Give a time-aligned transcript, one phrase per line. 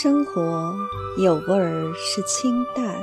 [0.00, 0.76] 生活
[1.16, 2.94] 有味儿是清淡。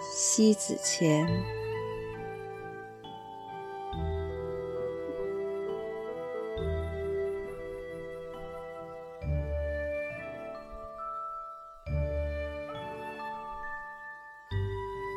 [0.00, 1.26] 西子前，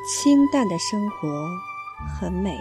[0.05, 1.47] 清淡的生活
[2.19, 2.59] 很美。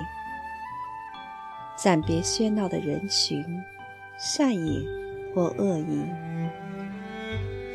[1.77, 3.45] 暂别喧闹的人群，
[4.17, 4.87] 善意
[5.35, 6.07] 或恶意。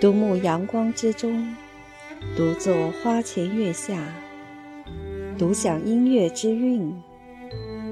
[0.01, 1.55] 独沐阳光之中，
[2.35, 4.01] 独坐花前月下，
[5.37, 6.99] 独享音乐之韵，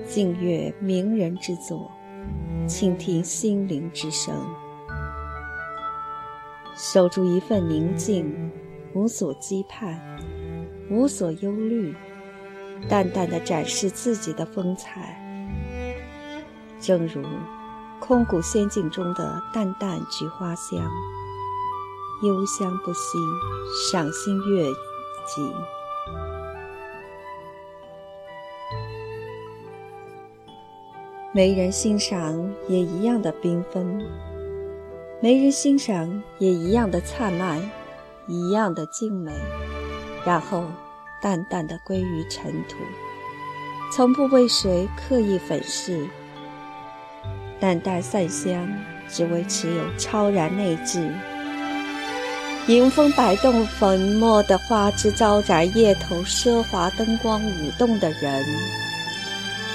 [0.07, 1.91] 静阅名人之作，
[2.67, 4.33] 倾听心灵之声，
[6.75, 8.51] 守住一份宁静，
[8.95, 9.95] 无所羁绊，
[10.89, 11.93] 无所忧虑，
[12.89, 15.15] 淡淡的展示自己的风采。
[16.79, 17.21] 正如
[17.99, 20.89] 空谷仙境中的淡淡菊花香，
[22.21, 23.17] 幽香不息，
[23.91, 24.65] 赏心悦
[25.25, 25.53] 己。
[31.31, 34.01] 没人欣赏也一样的缤纷，
[35.21, 37.61] 没人欣赏也一样的灿烂，
[38.27, 39.31] 一样的静美，
[40.25, 40.65] 然后
[41.21, 42.77] 淡淡的归于尘土，
[43.93, 46.05] 从不为谁刻意粉饰。
[47.59, 48.67] 淡淡散香，
[49.07, 51.13] 只为持有超然内质。
[52.69, 58.45] 迎风摆动粉墨的花枝招展，夜头奢华灯光舞动的人，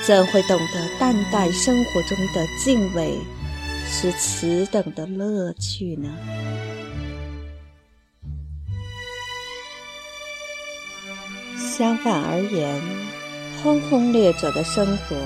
[0.07, 3.19] 怎会懂得淡淡生活中的敬畏
[3.85, 6.09] 是此等的乐趣呢？
[11.77, 12.81] 相反而言，
[13.61, 15.17] 轰轰烈烈的生活。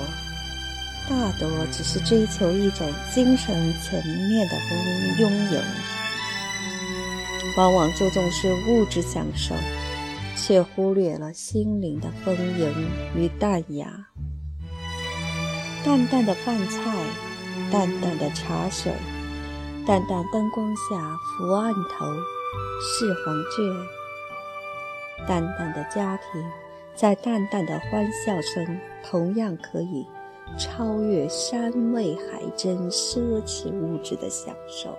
[1.07, 3.53] 大多只是追求一种精神
[3.83, 4.55] 层面的
[5.19, 5.61] 拥有，
[7.59, 9.53] 往往注重是物质享受，
[10.33, 14.07] 却忽略了心灵的丰盈与淡雅。
[15.83, 16.95] 淡淡的饭菜，
[17.69, 18.93] 淡淡的茶水，
[19.85, 22.05] 淡淡灯光下伏案头
[22.81, 26.41] 试黄卷，淡淡的家庭，
[26.95, 30.07] 在淡淡的欢笑声，同样可以。
[30.57, 34.97] 超越山味海珍奢侈物质的享受，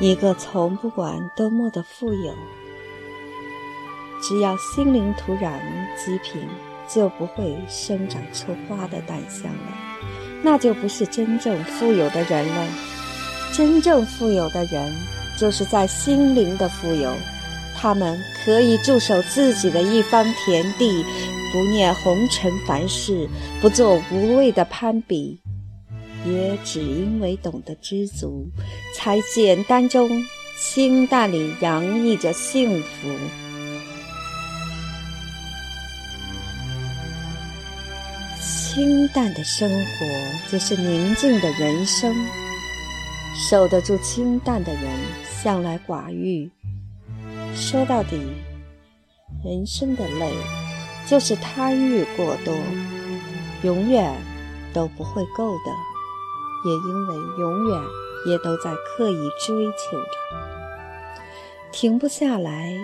[0.00, 2.34] 一个从不管多么的富有，
[4.22, 5.52] 只要心灵土壤
[5.94, 6.40] 极贫，
[6.88, 9.76] 就不会生长出花的淡香了，
[10.42, 12.66] 那就不是真正富有的人了。
[13.52, 14.90] 真正富有的人，
[15.38, 17.12] 就是在心灵的富有。
[17.76, 21.04] 他们可以驻守自己的一方田地，
[21.52, 23.28] 不念红尘凡事，
[23.60, 25.38] 不做无谓的攀比，
[26.24, 28.48] 也只因为懂得知足，
[28.94, 30.08] 才简单中
[30.58, 33.08] 清淡里洋溢着幸福。
[38.38, 40.06] 清淡的生活
[40.48, 42.14] 就是宁静的人生，
[43.50, 44.84] 守得住清淡的人，
[45.42, 46.48] 向来寡欲。
[47.52, 48.16] 说到底，
[49.44, 50.32] 人生的累，
[51.04, 52.54] 就是贪欲过多，
[53.64, 54.14] 永远
[54.72, 55.89] 都不会够的。
[56.64, 57.82] 也因为永远
[58.26, 60.08] 也都在刻意追求着，
[61.72, 62.74] 停不下来，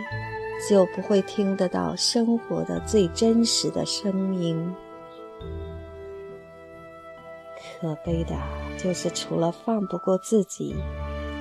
[0.68, 4.74] 就不会听得到生活的最真实的声音。
[7.80, 8.34] 可悲的
[8.78, 10.74] 就是，除了放不过自己。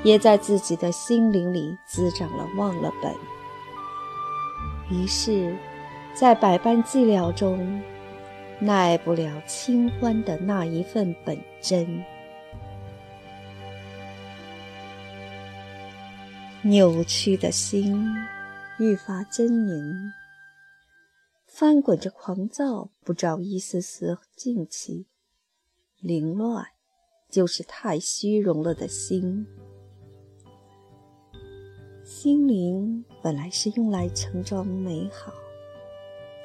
[0.04, 3.12] 也在自己的心灵里滋长了忘了本，
[4.92, 5.58] 于是，
[6.14, 7.82] 在百般寂寥中，
[8.60, 12.06] 耐不了清欢的那一份本真。
[16.68, 17.96] 扭曲的心
[18.80, 20.12] 愈发狰狞，
[21.46, 25.06] 翻滚着狂躁，不着一丝丝静气。
[26.00, 26.66] 凌乱，
[27.30, 29.46] 就是太虚荣了的心。
[32.04, 35.32] 心灵本来是用来盛装美好，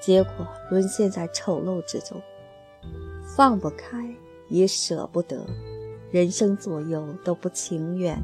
[0.03, 2.21] 结果沦陷在丑陋之中，
[3.35, 4.15] 放不开
[4.51, 5.47] 也舍不得，
[6.13, 8.23] 人生左右都不情愿。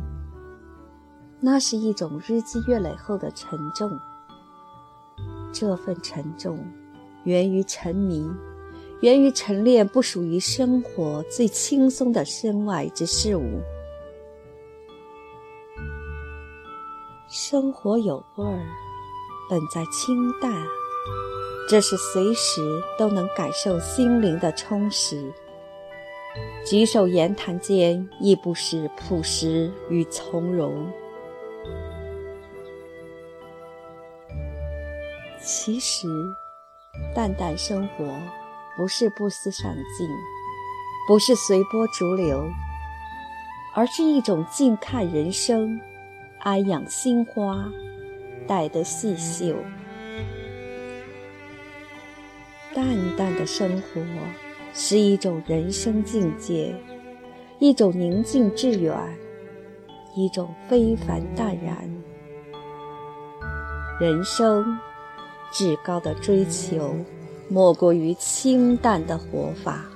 [1.48, 3.88] 那是一种日积月累后的沉重，
[5.52, 6.58] 这份沉重
[7.22, 8.28] 源于沉迷，
[9.00, 13.62] 源于陈列不属于生活最轻松的身外之事物。
[17.28, 18.66] 生活有味儿，
[19.48, 20.52] 本在清淡，
[21.69, 25.32] 这是随时都能感受心灵的充实。
[26.66, 30.90] 举手言谈间，亦不失朴实与从容。
[35.46, 36.08] 其实，
[37.14, 38.04] 淡淡生活
[38.76, 40.10] 不是不思上进，
[41.06, 42.50] 不是随波逐流，
[43.72, 45.81] 而是一种静看人生，
[46.40, 47.64] 安养心花，
[48.48, 49.54] 待得细绣。
[52.75, 52.84] 淡
[53.16, 54.02] 淡的生活
[54.75, 56.75] 是一种人生境界，
[57.60, 58.93] 一种宁静致远，
[60.16, 61.88] 一种非凡淡然。
[64.00, 64.76] 人生
[65.56, 66.94] 至高的追求，
[67.49, 69.87] 莫过于清淡的活法。